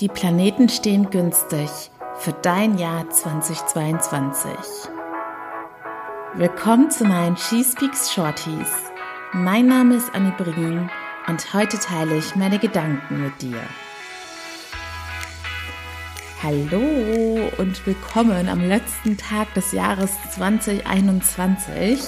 [0.00, 1.68] Die Planeten stehen günstig
[2.18, 4.52] für dein Jahr 2022.
[6.34, 8.70] Willkommen zu meinen She Speaks Shorties.
[9.32, 10.88] Mein Name ist Annie Brien
[11.26, 13.60] und heute teile ich meine Gedanken mit dir.
[16.44, 21.98] Hallo und willkommen am letzten Tag des Jahres 2021.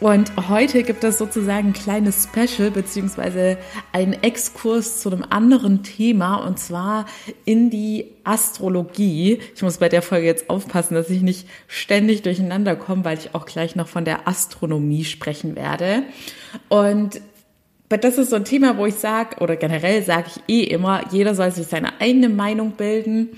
[0.00, 3.58] Und heute gibt es sozusagen ein kleines Special beziehungsweise
[3.92, 7.06] einen Exkurs zu einem anderen Thema und zwar
[7.44, 9.40] in die Astrologie.
[9.56, 13.34] Ich muss bei der Folge jetzt aufpassen, dass ich nicht ständig durcheinander komme, weil ich
[13.34, 16.04] auch gleich noch von der Astronomie sprechen werde.
[16.68, 17.20] Und
[17.88, 21.34] das ist so ein Thema, wo ich sage, oder generell sage ich eh immer, jeder
[21.34, 23.30] soll sich seine eigene Meinung bilden.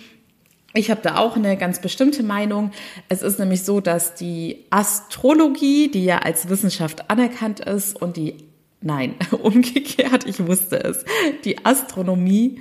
[0.73, 2.71] Ich habe da auch eine ganz bestimmte Meinung.
[3.09, 8.37] Es ist nämlich so, dass die Astrologie, die ja als Wissenschaft anerkannt ist, und die,
[8.81, 11.05] nein, umgekehrt, ich wusste es,
[11.45, 12.61] die Astronomie,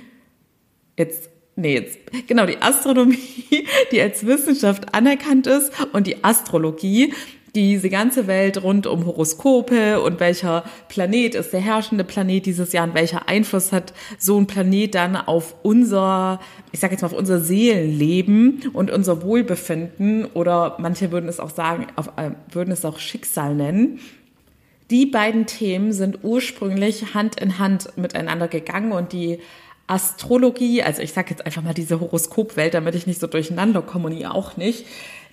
[0.98, 3.18] jetzt, nee, jetzt, genau, die Astronomie,
[3.92, 7.14] die als Wissenschaft anerkannt ist, und die Astrologie,
[7.54, 12.86] diese ganze Welt rund um Horoskope und welcher Planet ist der herrschende Planet dieses Jahr
[12.86, 16.40] und welcher Einfluss hat so ein Planet dann auf unser,
[16.72, 21.50] ich sage jetzt mal auf unser Seelenleben und unser Wohlbefinden oder manche würden es auch
[21.50, 24.00] sagen, auf, äh, würden es auch Schicksal nennen.
[24.90, 29.38] Die beiden Themen sind ursprünglich Hand in Hand miteinander gegangen und die
[29.86, 34.06] Astrologie, also ich sage jetzt einfach mal diese Horoskopwelt, damit ich nicht so durcheinander komme
[34.06, 34.86] und ihr auch nicht,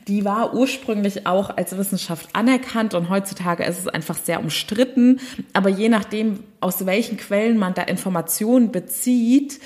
[0.07, 5.19] die war ursprünglich auch als Wissenschaft anerkannt und heutzutage ist es einfach sehr umstritten.
[5.53, 9.59] Aber je nachdem, aus welchen Quellen man da Informationen bezieht,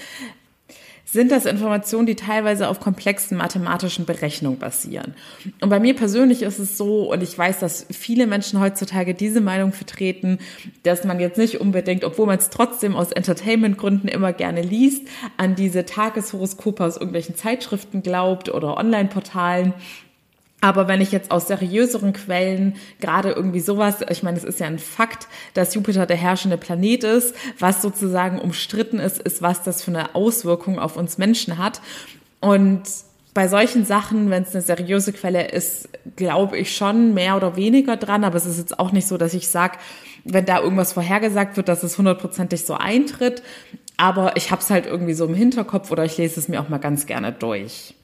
[1.11, 5.13] sind das Informationen, die teilweise auf komplexen mathematischen Berechnungen basieren.
[5.59, 9.41] Und bei mir persönlich ist es so, und ich weiß, dass viele Menschen heutzutage diese
[9.41, 10.39] Meinung vertreten,
[10.83, 15.05] dass man jetzt nicht unbedingt, obwohl man es trotzdem aus Entertainment-Gründen immer gerne liest,
[15.35, 19.73] an diese Tageshoroskope aus irgendwelchen Zeitschriften glaubt oder Online-Portalen
[20.61, 24.67] aber wenn ich jetzt aus seriöseren Quellen gerade irgendwie sowas, ich meine, es ist ja
[24.67, 29.83] ein Fakt, dass Jupiter der herrschende Planet ist, was sozusagen umstritten ist, ist, was das
[29.83, 31.81] für eine Auswirkung auf uns Menschen hat.
[32.39, 32.83] Und
[33.33, 37.97] bei solchen Sachen, wenn es eine seriöse Quelle ist, glaube ich schon mehr oder weniger
[37.97, 38.23] dran.
[38.23, 39.77] Aber es ist jetzt auch nicht so, dass ich sage,
[40.25, 43.41] wenn da irgendwas vorhergesagt wird, dass es hundertprozentig so eintritt.
[43.97, 46.69] Aber ich habe es halt irgendwie so im Hinterkopf oder ich lese es mir auch
[46.69, 47.95] mal ganz gerne durch.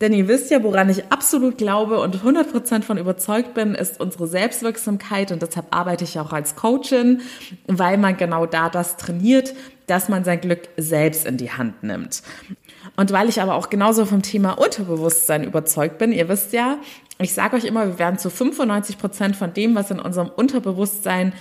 [0.00, 4.28] Denn ihr wisst ja, woran ich absolut glaube und 100% von überzeugt bin, ist unsere
[4.28, 7.20] Selbstwirksamkeit und deshalb arbeite ich auch als Coachin,
[7.66, 9.54] weil man genau da das trainiert,
[9.86, 12.22] dass man sein Glück selbst in die Hand nimmt.
[12.96, 16.78] Und weil ich aber auch genauso vom Thema Unterbewusstsein überzeugt bin, ihr wisst ja,
[17.20, 21.32] ich sage euch immer, wir werden zu 95% von dem, was in unserem Unterbewusstsein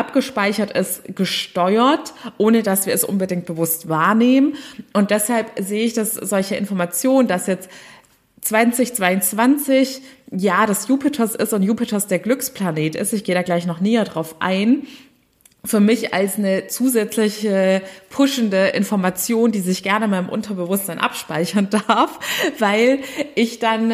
[0.00, 4.54] abgespeichert ist, gesteuert, ohne dass wir es unbedingt bewusst wahrnehmen.
[4.94, 7.68] Und deshalb sehe ich, dass solche Informationen, dass jetzt
[8.40, 10.00] 2022
[10.30, 14.04] ja des Jupiters ist und Jupiters der Glücksplanet ist, ich gehe da gleich noch näher
[14.04, 14.86] drauf ein,
[15.62, 22.18] für mich als eine zusätzliche pushende Information, die sich gerne in meinem Unterbewusstsein abspeichern darf,
[22.58, 23.00] weil
[23.34, 23.92] ich dann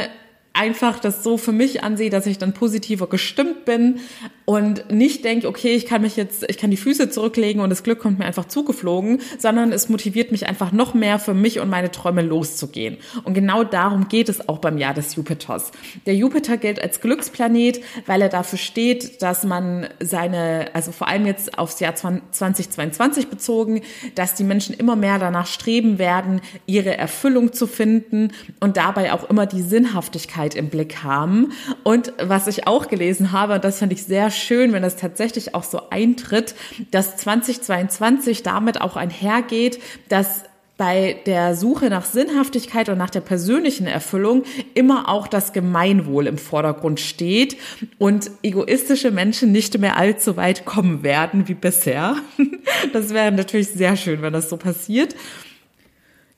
[0.57, 4.01] einfach das so für mich ansehe, dass ich dann positiver gestimmt bin
[4.47, 7.83] und nicht denke, okay, ich kann mich jetzt, ich kann die Füße zurücklegen und das
[7.83, 11.69] Glück kommt mir einfach zugeflogen, sondern es motiviert mich einfach noch mehr für mich und
[11.69, 12.97] meine Träume loszugehen.
[13.25, 15.73] Und genau darum geht es auch beim Jahr des Jupiters.
[16.07, 21.27] Der Jupiter gilt als Glücksplanet, weil er dafür steht, dass man seine, also vor allem
[21.27, 23.83] jetzt aufs Jahr 2022 bezogen,
[24.15, 28.31] dass die Menschen immer mehr danach streben werden, ihre Erfüllung zu finden
[28.61, 31.53] und dabei auch immer die Sinnhaftigkeit Sicherheit im Blick haben.
[31.83, 35.55] Und was ich auch gelesen habe, und das fand ich sehr schön, wenn das tatsächlich
[35.55, 36.55] auch so eintritt,
[36.91, 40.45] dass 2022 damit auch einhergeht, dass
[40.79, 44.43] bei der Suche nach Sinnhaftigkeit und nach der persönlichen Erfüllung
[44.75, 47.57] immer auch das Gemeinwohl im Vordergrund steht
[47.99, 52.17] und egoistische Menschen nicht mehr allzu weit kommen werden wie bisher.
[52.93, 55.15] Das wäre natürlich sehr schön, wenn das so passiert.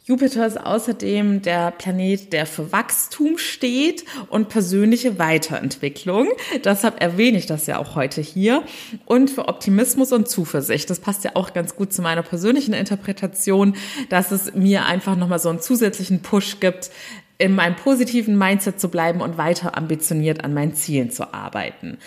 [0.09, 6.29] Jupiter ist außerdem der Planet, der für Wachstum steht und persönliche Weiterentwicklung.
[6.65, 8.63] Deshalb erwähne ich das ja auch heute hier.
[9.05, 10.89] Und für Optimismus und Zuversicht.
[10.89, 13.77] Das passt ja auch ganz gut zu meiner persönlichen Interpretation,
[14.09, 16.91] dass es mir einfach nochmal so einen zusätzlichen Push gibt,
[17.37, 21.99] in meinem positiven Mindset zu bleiben und weiter ambitioniert an meinen Zielen zu arbeiten.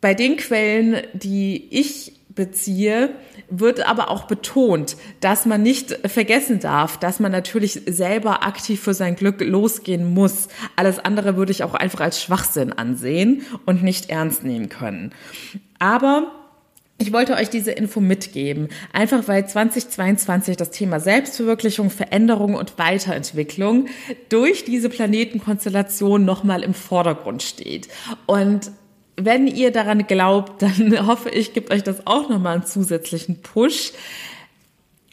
[0.00, 3.10] Bei den Quellen, die ich beziehe,
[3.50, 8.94] wird aber auch betont, dass man nicht vergessen darf, dass man natürlich selber aktiv für
[8.94, 10.48] sein Glück losgehen muss.
[10.76, 15.12] Alles andere würde ich auch einfach als Schwachsinn ansehen und nicht ernst nehmen können.
[15.78, 16.32] Aber
[16.98, 23.86] ich wollte euch diese Info mitgeben, einfach weil 2022 das Thema Selbstverwirklichung, Veränderung und Weiterentwicklung
[24.28, 27.88] durch diese Planetenkonstellation nochmal im Vordergrund steht.
[28.26, 28.70] Und
[29.16, 33.92] wenn ihr daran glaubt, dann hoffe ich, gibt euch das auch nochmal einen zusätzlichen Push,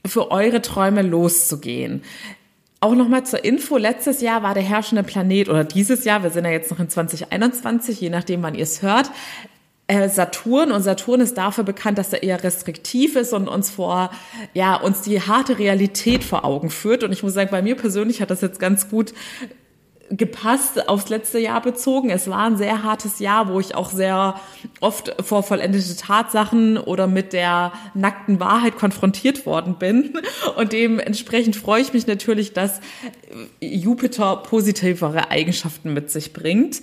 [0.06, 2.04] für eure Träume loszugehen.
[2.80, 6.46] Auch nochmal zur Info, letztes Jahr war der herrschende Planet oder dieses Jahr, wir sind
[6.46, 9.12] ja jetzt noch in 2021, je nachdem wann ihr es hört,
[9.88, 14.12] äh, Saturn und Saturn ist dafür bekannt, dass er eher restriktiv ist und uns vor,
[14.54, 17.04] ja, uns die harte Realität vor Augen führt.
[17.04, 19.14] Und ich muss sagen, bei mir persönlich hat das jetzt ganz gut
[20.12, 22.10] gepasst aufs letzte Jahr bezogen.
[22.10, 24.40] Es war ein sehr hartes Jahr, wo ich auch sehr
[24.80, 30.18] oft vor vollendete Tatsachen oder mit der nackten Wahrheit konfrontiert worden bin.
[30.58, 32.82] Und dementsprechend freue ich mich natürlich, dass
[33.60, 36.82] Jupiter positivere Eigenschaften mit sich bringt.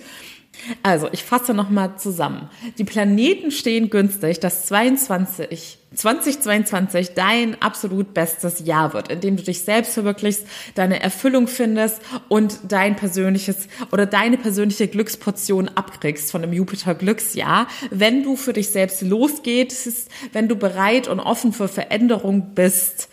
[0.82, 2.50] Also, ich fasse nochmal zusammen.
[2.78, 9.42] Die Planeten stehen günstig, dass 22, 2022 dein absolut bestes Jahr wird, in dem du
[9.42, 16.42] dich selbst verwirklichst, deine Erfüllung findest und dein persönliches oder deine persönliche Glücksportion abkriegst von
[16.42, 21.68] dem Jupiter Glücksjahr, wenn du für dich selbst losgehst, wenn du bereit und offen für
[21.68, 23.08] Veränderung bist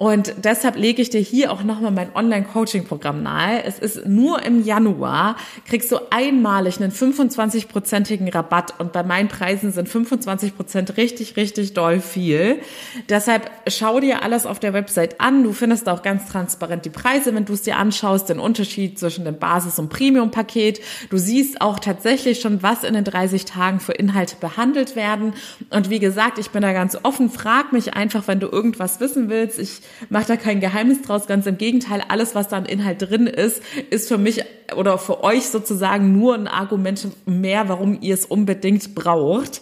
[0.00, 3.62] und deshalb lege ich dir hier auch nochmal mein Online-Coaching-Programm nahe.
[3.64, 5.36] Es ist nur im Januar,
[5.66, 11.74] kriegst du einmalig einen 25-prozentigen Rabatt und bei meinen Preisen sind 25 Prozent richtig, richtig
[11.74, 12.62] doll viel.
[13.10, 15.42] Deshalb schau dir alles auf der Website an.
[15.42, 19.26] Du findest auch ganz transparent die Preise, wenn du es dir anschaust, den Unterschied zwischen
[19.26, 20.80] dem Basis- und Premium-Paket.
[21.10, 25.34] Du siehst auch tatsächlich schon, was in den 30 Tagen für Inhalte behandelt werden.
[25.68, 27.28] Und wie gesagt, ich bin da ganz offen.
[27.28, 29.58] Frag mich einfach, wenn du irgendwas wissen willst.
[29.58, 33.26] Ich mache da kein Geheimnis draus, ganz im Gegenteil, alles, was da an Inhalt drin
[33.26, 34.44] ist, ist für mich
[34.76, 39.60] oder für euch sozusagen nur ein Argument mehr, warum ihr es unbedingt braucht.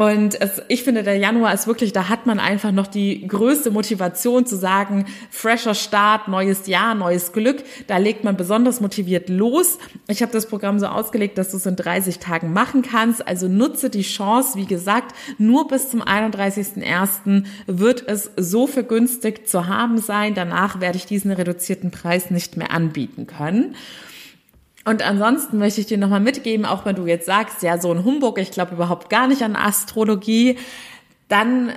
[0.00, 3.70] Und es, ich finde, der Januar ist wirklich, da hat man einfach noch die größte
[3.70, 7.62] Motivation zu sagen, fresher Start, neues Jahr, neues Glück.
[7.86, 9.76] Da legt man besonders motiviert los.
[10.08, 13.28] Ich habe das Programm so ausgelegt, dass du es in 30 Tagen machen kannst.
[13.28, 14.56] Also nutze die Chance.
[14.56, 17.44] Wie gesagt, nur bis zum 31.01.
[17.66, 20.32] wird es so vergünstigt zu haben sein.
[20.34, 23.76] Danach werde ich diesen reduzierten Preis nicht mehr anbieten können.
[24.84, 28.04] Und ansonsten möchte ich dir nochmal mitgeben, auch wenn du jetzt sagst, ja, so ein
[28.04, 30.56] Humbug, ich glaube überhaupt gar nicht an Astrologie,
[31.28, 31.72] dann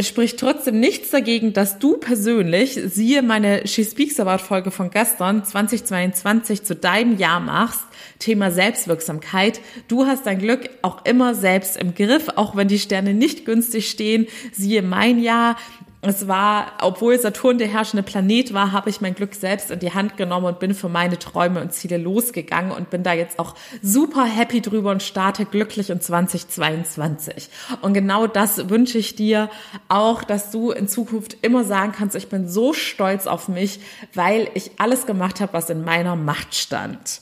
[0.00, 5.42] spricht trotzdem nichts dagegen, dass du persönlich, siehe meine She Speaks About Folge von gestern,
[5.44, 7.80] 2022 zu deinem Jahr machst,
[8.18, 9.60] Thema Selbstwirksamkeit.
[9.88, 13.88] Du hast dein Glück auch immer selbst im Griff, auch wenn die Sterne nicht günstig
[13.88, 14.26] stehen.
[14.52, 15.56] Siehe mein Jahr
[16.02, 19.92] es war, obwohl Saturn der herrschende Planet war, habe ich mein Glück selbst in die
[19.92, 23.54] Hand genommen und bin für meine Träume und Ziele losgegangen und bin da jetzt auch
[23.82, 27.48] super happy drüber und starte glücklich in 2022.
[27.80, 29.50] Und genau das wünsche ich dir
[29.88, 33.80] auch, dass du in Zukunft immer sagen kannst, ich bin so stolz auf mich,
[34.14, 37.20] weil ich alles gemacht habe, was in meiner Macht stand.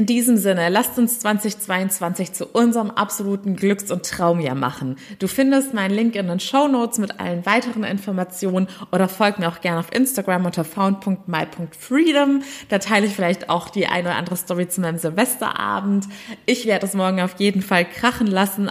[0.00, 4.96] In diesem Sinne, lasst uns 2022 zu unserem absoluten Glücks- und Traumjahr machen.
[5.18, 9.46] Du findest meinen Link in den Show Notes mit allen weiteren Informationen oder folg mir
[9.46, 12.42] auch gerne auf Instagram unter found.my.freedom.
[12.70, 16.06] Da teile ich vielleicht auch die eine oder andere Story zu meinem Silvesterabend.
[16.46, 18.70] Ich werde es morgen auf jeden Fall krachen lassen,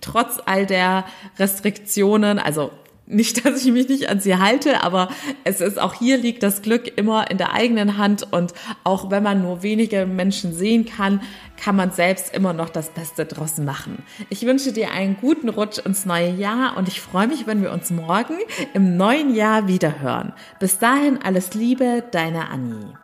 [0.00, 1.04] trotz all der
[1.38, 2.72] Restriktionen, also
[3.06, 5.08] nicht, dass ich mich nicht an sie halte, aber
[5.44, 9.22] es ist auch hier liegt das Glück immer in der eigenen Hand und auch wenn
[9.22, 11.20] man nur wenige Menschen sehen kann,
[11.56, 14.02] kann man selbst immer noch das Beste draus machen.
[14.30, 17.72] Ich wünsche dir einen guten Rutsch ins neue Jahr und ich freue mich, wenn wir
[17.72, 18.38] uns morgen
[18.72, 20.32] im neuen Jahr wieder hören.
[20.58, 23.03] Bis dahin alles Liebe, deine Annie.